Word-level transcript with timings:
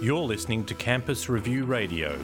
You're 0.00 0.18
listening 0.20 0.64
to 0.66 0.74
Campus 0.74 1.28
Review 1.28 1.64
Radio. 1.64 2.18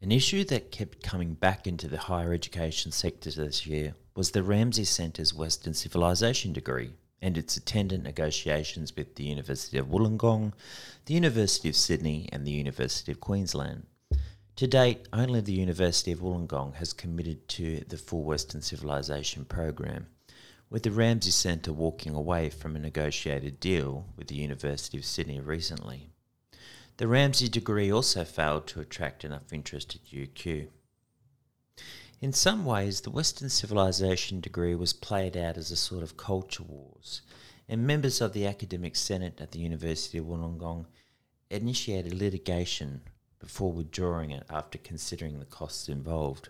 An 0.00 0.12
issue 0.12 0.44
that 0.44 0.72
kept 0.72 1.02
coming 1.02 1.34
back 1.34 1.66
into 1.66 1.88
the 1.88 1.98
higher 1.98 2.32
education 2.32 2.92
sector 2.92 3.30
this 3.30 3.66
year 3.66 3.94
was 4.14 4.30
the 4.30 4.42
Ramsay 4.42 4.84
Centre's 4.84 5.34
Western 5.34 5.74
Civilization 5.74 6.52
degree 6.52 6.92
and 7.20 7.36
its 7.36 7.56
attendant 7.56 8.04
negotiations 8.04 8.94
with 8.96 9.16
the 9.16 9.24
University 9.24 9.76
of 9.76 9.88
Wollongong, 9.88 10.52
the 11.06 11.14
University 11.14 11.68
of 11.68 11.76
Sydney, 11.76 12.28
and 12.32 12.46
the 12.46 12.52
University 12.52 13.12
of 13.12 13.20
Queensland. 13.20 13.86
To 14.56 14.66
date, 14.66 15.06
only 15.12 15.40
the 15.40 15.52
University 15.52 16.12
of 16.12 16.20
Wollongong 16.20 16.74
has 16.76 16.92
committed 16.92 17.48
to 17.50 17.84
the 17.88 17.98
full 17.98 18.22
Western 18.24 18.62
Civilization 18.62 19.44
program, 19.44 20.06
with 20.70 20.82
the 20.82 20.90
Ramsay 20.90 21.30
Centre 21.30 21.72
walking 21.72 22.14
away 22.14 22.50
from 22.50 22.76
a 22.76 22.78
negotiated 22.78 23.58
deal 23.58 24.06
with 24.16 24.28
the 24.28 24.34
University 24.34 24.98
of 24.98 25.04
Sydney 25.04 25.40
recently. 25.40 26.10
The 26.98 27.06
Ramsay 27.06 27.48
degree 27.48 27.92
also 27.92 28.24
failed 28.24 28.66
to 28.68 28.80
attract 28.80 29.24
enough 29.24 29.52
interest 29.52 29.94
at 29.94 30.04
UQ. 30.12 30.68
In 32.20 32.32
some 32.32 32.64
ways, 32.64 33.00
the 33.00 33.10
Western 33.10 33.48
Civilization 33.48 34.40
degree 34.40 34.74
was 34.74 34.92
played 34.92 35.36
out 35.36 35.56
as 35.56 35.70
a 35.70 35.76
sort 35.76 36.02
of 36.02 36.16
culture 36.16 36.64
wars, 36.64 37.22
and 37.68 37.86
members 37.86 38.20
of 38.20 38.32
the 38.32 38.46
Academic 38.46 38.96
Senate 38.96 39.40
at 39.40 39.52
the 39.52 39.60
University 39.60 40.18
of 40.18 40.24
Wollongong 40.24 40.86
initiated 41.50 42.12
litigation 42.12 43.02
before 43.38 43.72
withdrawing 43.72 44.32
it 44.32 44.44
after 44.50 44.78
considering 44.78 45.38
the 45.38 45.44
costs 45.44 45.88
involved. 45.88 46.48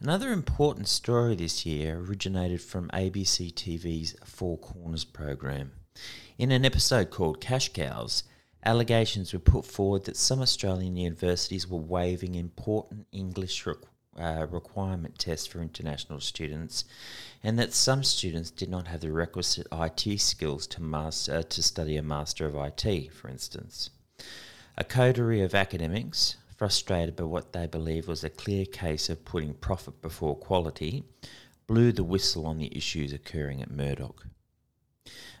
Another 0.00 0.32
important 0.32 0.88
story 0.88 1.36
this 1.36 1.64
year 1.64 1.98
originated 1.98 2.60
from 2.60 2.88
ABC 2.88 3.54
TV's 3.54 4.16
Four 4.24 4.58
Corners 4.58 5.04
program. 5.04 5.72
In 6.36 6.50
an 6.50 6.64
episode 6.64 7.10
called 7.10 7.40
Cash 7.40 7.72
Cows, 7.72 8.24
allegations 8.64 9.32
were 9.32 9.38
put 9.38 9.64
forward 9.64 10.04
that 10.04 10.16
some 10.16 10.40
Australian 10.40 10.96
universities 10.96 11.68
were 11.68 11.78
waiving 11.78 12.34
important 12.34 13.06
English 13.12 13.64
uh, 13.66 14.46
requirement 14.50 15.16
tests 15.18 15.46
for 15.46 15.62
international 15.62 16.20
students, 16.20 16.84
and 17.42 17.56
that 17.58 17.72
some 17.72 18.02
students 18.02 18.50
did 18.50 18.68
not 18.68 18.88
have 18.88 19.00
the 19.00 19.12
requisite 19.12 19.68
IT 19.72 20.20
skills 20.20 20.66
to, 20.66 20.82
master, 20.82 21.36
uh, 21.36 21.42
to 21.42 21.62
study 21.62 21.96
a 21.96 22.02
Master 22.02 22.46
of 22.46 22.56
IT, 22.56 23.12
for 23.12 23.28
instance. 23.28 23.90
A 24.76 24.82
coterie 24.82 25.42
of 25.42 25.54
academics, 25.54 26.36
frustrated 26.56 27.16
by 27.16 27.24
what 27.24 27.52
they 27.52 27.66
believed 27.66 28.08
was 28.08 28.24
a 28.24 28.30
clear 28.30 28.64
case 28.64 29.08
of 29.08 29.24
putting 29.24 29.54
profit 29.54 30.00
before 30.00 30.36
quality, 30.36 31.04
blew 31.66 31.92
the 31.92 32.04
whistle 32.04 32.46
on 32.46 32.58
the 32.58 32.76
issues 32.76 33.12
occurring 33.12 33.62
at 33.62 33.70
Murdoch. 33.70 34.26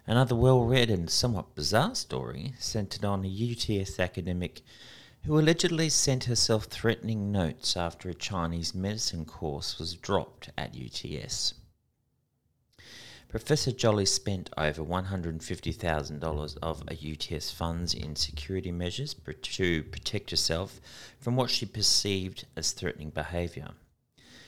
Another 0.06 0.34
well 0.34 0.64
read 0.64 0.90
and 0.90 1.08
somewhat 1.08 1.54
bizarre 1.54 1.94
story 1.94 2.54
centered 2.58 3.04
on 3.04 3.24
a 3.24 3.28
UTS 3.28 3.98
academic 3.98 4.60
who 5.24 5.38
allegedly 5.38 5.88
sent 5.88 6.24
herself 6.24 6.64
threatening 6.64 7.32
notes 7.32 7.76
after 7.76 8.10
a 8.10 8.14
Chinese 8.14 8.74
medicine 8.74 9.24
course 9.24 9.78
was 9.78 9.94
dropped 9.94 10.50
at 10.58 10.76
UTS. 10.76 11.54
Professor 13.34 13.72
Jolly 13.72 14.06
spent 14.06 14.48
over 14.56 14.84
$150,000 14.84 16.58
of 16.62 16.84
UTS 16.88 17.50
funds 17.50 17.92
in 17.92 18.14
security 18.14 18.70
measures 18.70 19.16
to 19.42 19.82
protect 19.82 20.30
herself 20.30 20.80
from 21.18 21.34
what 21.34 21.50
she 21.50 21.66
perceived 21.66 22.46
as 22.54 22.70
threatening 22.70 23.10
behaviour. 23.10 23.70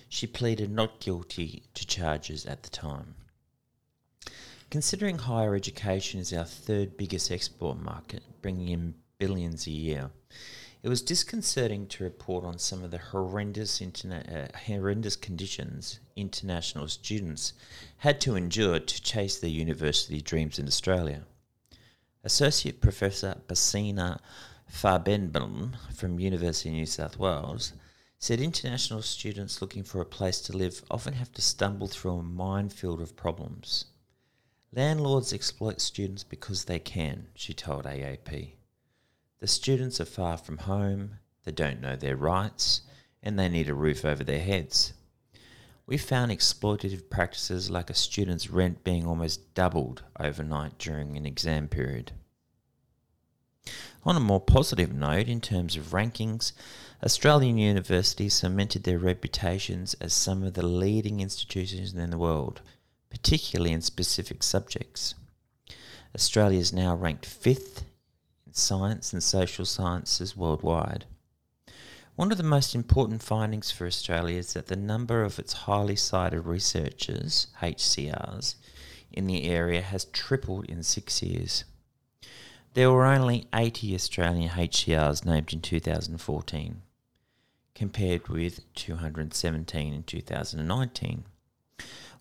She 0.08 0.28
pleaded 0.28 0.70
not 0.70 1.00
guilty 1.00 1.64
to 1.74 1.84
charges 1.84 2.46
at 2.46 2.62
the 2.62 2.70
time. 2.70 3.16
Considering 4.70 5.18
higher 5.18 5.56
education 5.56 6.20
is 6.20 6.32
our 6.32 6.44
third 6.44 6.96
biggest 6.96 7.32
export 7.32 7.78
market, 7.78 8.22
bringing 8.40 8.68
in 8.68 8.94
billions 9.18 9.66
a 9.66 9.72
year, 9.72 10.10
it 10.86 10.88
was 10.88 11.02
disconcerting 11.02 11.88
to 11.88 12.04
report 12.04 12.44
on 12.44 12.60
some 12.60 12.84
of 12.84 12.92
the 12.92 12.98
horrendous, 12.98 13.80
interna- 13.80 14.32
uh, 14.32 14.56
horrendous 14.56 15.16
conditions 15.16 15.98
international 16.14 16.86
students 16.86 17.54
had 17.96 18.20
to 18.20 18.36
endure 18.36 18.78
to 18.78 19.02
chase 19.02 19.36
their 19.36 19.50
university 19.50 20.20
dreams 20.20 20.60
in 20.60 20.68
Australia. 20.68 21.24
Associate 22.22 22.80
Professor 22.80 23.34
Bassina 23.48 24.20
Farbenblum 24.72 25.74
from 25.92 26.20
University 26.20 26.68
of 26.68 26.76
New 26.76 26.86
South 26.86 27.18
Wales 27.18 27.72
said 28.20 28.38
international 28.38 29.02
students 29.02 29.60
looking 29.60 29.82
for 29.82 30.00
a 30.00 30.06
place 30.06 30.40
to 30.42 30.56
live 30.56 30.84
often 30.88 31.14
have 31.14 31.32
to 31.32 31.42
stumble 31.42 31.88
through 31.88 32.18
a 32.18 32.22
minefield 32.22 33.00
of 33.00 33.16
problems. 33.16 33.86
Landlords 34.72 35.32
exploit 35.32 35.80
students 35.80 36.22
because 36.22 36.66
they 36.66 36.78
can, 36.78 37.26
she 37.34 37.52
told 37.52 37.86
AAP. 37.86 38.52
The 39.40 39.46
students 39.46 40.00
are 40.00 40.06
far 40.06 40.36
from 40.36 40.58
home, 40.58 41.18
they 41.44 41.52
don't 41.52 41.80
know 41.80 41.96
their 41.96 42.16
rights, 42.16 42.82
and 43.22 43.38
they 43.38 43.48
need 43.48 43.68
a 43.68 43.74
roof 43.74 44.04
over 44.04 44.24
their 44.24 44.40
heads. 44.40 44.92
We 45.86 45.98
found 45.98 46.32
exploitative 46.32 47.08
practices 47.10 47.70
like 47.70 47.90
a 47.90 47.94
student's 47.94 48.50
rent 48.50 48.82
being 48.82 49.06
almost 49.06 49.54
doubled 49.54 50.02
overnight 50.18 50.78
during 50.78 51.16
an 51.16 51.26
exam 51.26 51.68
period. 51.68 52.12
On 54.04 54.16
a 54.16 54.20
more 54.20 54.40
positive 54.40 54.92
note, 54.92 55.28
in 55.28 55.40
terms 55.40 55.76
of 55.76 55.92
rankings, 55.92 56.52
Australian 57.04 57.58
universities 57.58 58.34
cemented 58.34 58.84
their 58.84 58.98
reputations 58.98 59.94
as 59.94 60.12
some 60.12 60.42
of 60.42 60.54
the 60.54 60.66
leading 60.66 61.20
institutions 61.20 61.94
in 61.94 62.10
the 62.10 62.18
world 62.18 62.60
particularly 63.16 63.72
in 63.72 63.80
specific 63.80 64.42
subjects. 64.42 65.14
Australia 66.14 66.58
is 66.58 66.70
now 66.72 66.94
ranked 66.94 67.24
fifth 67.24 67.85
science 68.56 69.12
and 69.12 69.22
social 69.22 69.64
sciences 69.64 70.36
worldwide. 70.36 71.04
One 72.14 72.32
of 72.32 72.38
the 72.38 72.44
most 72.44 72.74
important 72.74 73.22
findings 73.22 73.70
for 73.70 73.86
Australia 73.86 74.38
is 74.38 74.54
that 74.54 74.68
the 74.68 74.76
number 74.76 75.22
of 75.22 75.38
its 75.38 75.52
highly 75.52 75.96
cited 75.96 76.46
researchers, 76.46 77.48
HCRs, 77.60 78.54
in 79.12 79.26
the 79.26 79.44
area 79.44 79.82
has 79.82 80.06
tripled 80.06 80.64
in 80.64 80.82
six 80.82 81.22
years. 81.22 81.64
There 82.72 82.90
were 82.90 83.04
only 83.04 83.48
80 83.54 83.94
Australian 83.94 84.50
HCRs 84.50 85.24
named 85.26 85.52
in 85.52 85.60
2014, 85.60 86.82
compared 87.74 88.28
with 88.28 88.74
217 88.74 89.92
in 89.92 90.02
2019. 90.02 91.24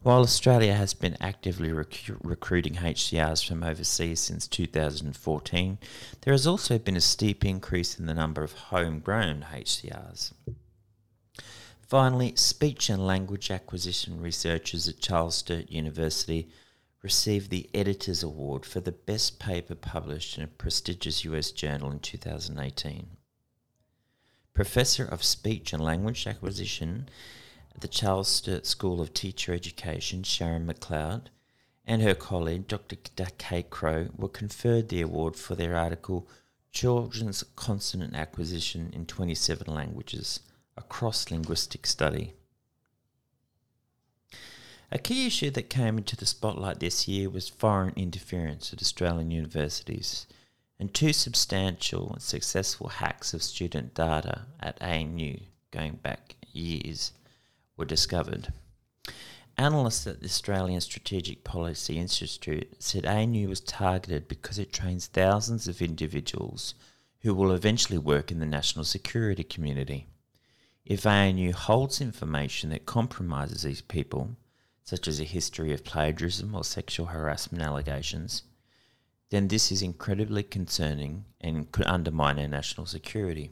While 0.05 0.21
Australia 0.21 0.75
has 0.75 0.93
been 0.93 1.17
actively 1.19 1.71
rec- 1.71 2.11
recruiting 2.21 2.75
HCRs 2.75 3.43
from 3.43 3.63
overseas 3.63 4.19
since 4.19 4.47
2014, 4.47 5.79
there 6.21 6.31
has 6.31 6.45
also 6.45 6.77
been 6.77 6.95
a 6.95 7.01
steep 7.01 7.43
increase 7.43 7.97
in 7.97 8.05
the 8.05 8.13
number 8.13 8.43
of 8.43 8.51
homegrown 8.51 9.47
HCRs. 9.51 10.31
Finally, 11.81 12.35
speech 12.35 12.87
and 12.91 13.07
language 13.07 13.49
acquisition 13.49 14.21
researchers 14.21 14.87
at 14.87 14.99
Charles 14.99 15.37
Sturt 15.37 15.71
University 15.71 16.49
received 17.01 17.49
the 17.49 17.67
Editor's 17.73 18.21
Award 18.21 18.63
for 18.63 18.81
the 18.81 18.91
best 18.91 19.39
paper 19.39 19.73
published 19.73 20.37
in 20.37 20.43
a 20.43 20.47
prestigious 20.47 21.25
US 21.25 21.49
journal 21.49 21.89
in 21.89 21.97
2018. 21.97 23.07
Professor 24.53 25.03
of 25.03 25.23
Speech 25.23 25.73
and 25.73 25.83
Language 25.83 26.27
Acquisition 26.27 27.09
at 27.75 27.81
the 27.81 27.87
Charles 27.89 28.29
Sturt 28.29 28.65
School 28.65 29.01
of 29.01 29.13
Teacher 29.13 29.53
Education, 29.53 30.23
Sharynne 30.23 30.65
McLeod, 30.65 31.23
and 31.85 32.01
her 32.01 32.15
colleague, 32.15 32.67
Dr. 32.67 32.95
Kate 33.37 33.69
Crowe, 33.69 34.07
were 34.15 34.29
conferred 34.29 34.87
the 34.87 35.01
award 35.01 35.35
for 35.35 35.55
their 35.55 35.75
article 35.75 36.25
Children's 36.71 37.43
Consonant 37.57 38.15
Acquisition 38.15 38.91
in 38.93 39.05
27 39.05 39.71
Languages, 39.73 40.39
a 40.77 40.81
cross 40.83 41.29
linguistic 41.29 41.85
study. 41.85 42.33
A 44.89 44.97
key 44.97 45.27
issue 45.27 45.51
that 45.51 45.69
came 45.69 45.97
into 45.97 46.15
the 46.15 46.25
spotlight 46.25 46.79
this 46.79 47.09
year 47.09 47.29
was 47.29 47.49
foreign 47.49 47.93
interference 47.97 48.71
at 48.71 48.81
Australian 48.81 49.31
universities, 49.31 50.27
and 50.79 50.93
two 50.93 51.11
substantial 51.11 52.13
and 52.13 52.21
successful 52.21 52.87
hacks 52.87 53.33
of 53.33 53.43
student 53.43 53.93
data 53.93 54.43
at 54.61 54.81
ANU 54.81 55.39
going 55.71 55.95
back 55.95 56.35
years 56.53 57.11
were 57.77 57.85
discovered. 57.85 58.53
Analysts 59.57 60.05
at 60.05 60.19
the 60.19 60.25
Australian 60.25 60.81
Strategic 60.81 61.43
Policy 61.43 61.97
Institute 61.97 62.75
said 62.79 63.05
ANU 63.05 63.47
was 63.47 63.61
targeted 63.61 64.27
because 64.27 64.59
it 64.59 64.73
trains 64.73 65.07
thousands 65.07 65.67
of 65.67 65.81
individuals 65.81 66.75
who 67.21 67.33
will 67.33 67.51
eventually 67.51 67.97
work 67.97 68.31
in 68.31 68.39
the 68.39 68.45
national 68.45 68.83
security 68.85 69.43
community. 69.43 70.07
If 70.85 71.05
ANU 71.05 71.53
holds 71.53 72.01
information 72.01 72.69
that 72.69 72.85
compromises 72.85 73.63
these 73.63 73.81
people, 73.81 74.35
such 74.83 75.07
as 75.07 75.19
a 75.19 75.23
history 75.23 75.73
of 75.73 75.83
plagiarism 75.83 76.53
or 76.53 76.63
sexual 76.63 77.07
harassment 77.07 77.63
allegations, 77.63 78.43
then 79.31 79.47
this 79.47 79.71
is 79.71 79.81
incredibly 79.81 80.43
concerning 80.43 81.25
and 81.41 81.71
could 81.71 81.87
undermine 81.87 82.37
our 82.39 82.47
national 82.47 82.85
security. 82.85 83.51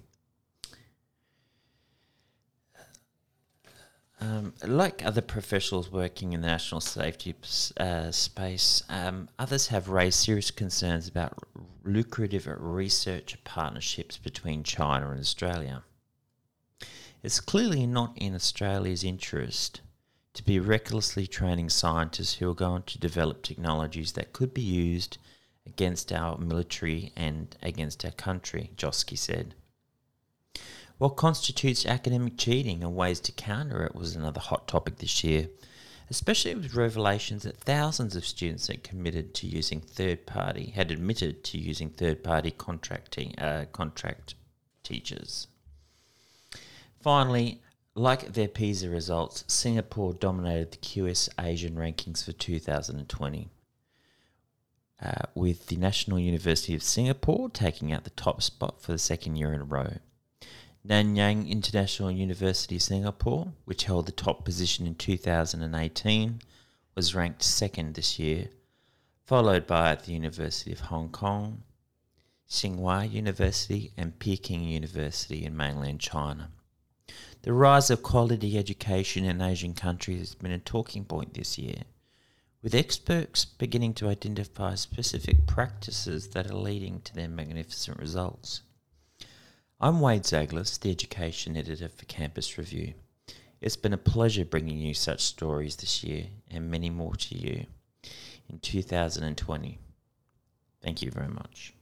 Um, 4.23 4.53
like 4.63 5.05
other 5.05 5.21
professionals 5.21 5.91
working 5.91 6.31
in 6.31 6.39
the 6.39 6.47
national 6.47 6.79
safety 6.79 7.35
uh, 7.77 8.09
space, 8.11 8.81
um, 8.87 9.27
others 9.37 9.67
have 9.67 9.89
raised 9.89 10.19
serious 10.19 10.49
concerns 10.49 11.09
about 11.09 11.37
lucrative 11.83 12.47
research 12.47 13.37
partnerships 13.43 14.17
between 14.17 14.63
China 14.63 15.09
and 15.09 15.19
Australia. 15.19 15.83
It's 17.21 17.41
clearly 17.41 17.85
not 17.85 18.13
in 18.15 18.33
Australia's 18.33 19.03
interest 19.03 19.81
to 20.35 20.43
be 20.43 20.57
recklessly 20.57 21.27
training 21.27 21.69
scientists 21.69 22.35
who 22.35 22.49
are 22.49 22.55
going 22.55 22.83
to 22.83 22.99
develop 22.99 23.43
technologies 23.43 24.13
that 24.13 24.31
could 24.31 24.53
be 24.53 24.61
used 24.61 25.17
against 25.65 26.13
our 26.13 26.37
military 26.37 27.11
and 27.17 27.57
against 27.61 28.05
our 28.05 28.11
country, 28.11 28.71
Joske 28.77 29.17
said. 29.17 29.53
What 30.97 31.15
constitutes 31.15 31.85
academic 31.85 32.37
cheating 32.37 32.83
and 32.83 32.95
ways 32.95 33.19
to 33.21 33.31
counter 33.31 33.83
it 33.83 33.95
was 33.95 34.15
another 34.15 34.39
hot 34.39 34.67
topic 34.67 34.97
this 34.97 35.23
year, 35.23 35.49
especially 36.09 36.55
with 36.55 36.75
revelations 36.75 37.43
that 37.43 37.57
thousands 37.57 38.15
of 38.15 38.25
students 38.25 38.67
had 38.67 38.83
committed 38.83 39.33
to 39.35 39.47
using 39.47 39.81
third 39.81 40.25
party, 40.25 40.71
had 40.75 40.91
admitted 40.91 41.43
to 41.45 41.57
using 41.57 41.89
third 41.89 42.23
party 42.23 42.51
contracting, 42.51 43.37
uh, 43.39 43.65
contract 43.71 44.35
teachers. 44.83 45.47
Finally, 47.01 47.61
like 47.95 48.33
their 48.33 48.47
PISA 48.47 48.89
results, 48.89 49.43
Singapore 49.47 50.13
dominated 50.13 50.71
the 50.71 50.77
QS 50.77 51.29
Asian 51.39 51.75
rankings 51.75 52.23
for 52.23 52.31
2020. 52.31 53.49
Uh, 55.01 55.11
with 55.35 55.67
the 55.67 55.75
National 55.75 56.17
University 56.17 56.73
of 56.73 56.81
Singapore 56.81 57.49
taking 57.49 57.91
out 57.91 58.05
the 58.05 58.09
top 58.11 58.41
spot 58.41 58.81
for 58.81 58.93
the 58.93 58.97
second 58.97 59.35
year 59.35 59.51
in 59.51 59.59
a 59.59 59.65
row. 59.65 59.97
Nanyang 60.85 61.47
International 61.47 62.11
University 62.11 62.77
Singapore, 62.77 63.53
which 63.63 63.85
held 63.85 64.05
the 64.05 64.11
top 64.11 64.43
position 64.43 64.85
in 64.85 64.95
2018, 64.95 66.41
was 66.93 67.15
ranked 67.15 67.41
second 67.41 67.93
this 67.93 68.19
year, 68.19 68.49
followed 69.25 69.65
by 69.65 69.95
the 69.95 70.11
University 70.11 70.73
of 70.73 70.81
Hong 70.81 71.07
Kong, 71.07 71.63
Tsinghua 72.49 73.09
University, 73.09 73.93
and 73.95 74.19
Peking 74.19 74.65
University 74.65 75.45
in 75.45 75.55
mainland 75.55 76.01
China. 76.01 76.51
The 77.43 77.53
rise 77.53 77.89
of 77.89 78.03
quality 78.03 78.57
education 78.57 79.23
in 79.23 79.41
Asian 79.41 79.73
countries 79.75 80.19
has 80.19 80.35
been 80.35 80.51
a 80.51 80.59
talking 80.59 81.05
point 81.05 81.33
this 81.33 81.57
year, 81.57 81.83
with 82.61 82.75
experts 82.75 83.45
beginning 83.45 83.93
to 83.93 84.09
identify 84.09 84.75
specific 84.75 85.47
practices 85.47 86.27
that 86.31 86.51
are 86.51 86.57
leading 86.57 86.99
to 87.01 87.15
their 87.15 87.29
magnificent 87.29 87.97
results. 87.99 88.63
I'm 89.81 89.99
Wade 89.99 90.23
Zaglas, 90.23 90.79
the 90.79 90.91
Education 90.91 91.57
Editor 91.57 91.89
for 91.89 92.05
Campus 92.05 92.57
Review. 92.57 92.93
It's 93.59 93.75
been 93.75 93.91
a 93.91 93.97
pleasure 93.97 94.45
bringing 94.45 94.77
you 94.77 94.93
such 94.93 95.21
stories 95.21 95.75
this 95.75 96.03
year 96.03 96.27
and 96.49 96.71
many 96.71 96.89
more 96.89 97.15
to 97.15 97.37
you 97.37 97.65
in 98.49 98.59
2020. 98.59 99.79
Thank 100.81 101.01
you 101.01 101.11
very 101.11 101.27
much. 101.27 101.73